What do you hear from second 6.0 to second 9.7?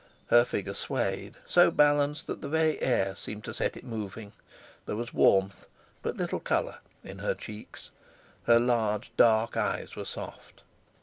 but little colour, in her cheeks; her large, dark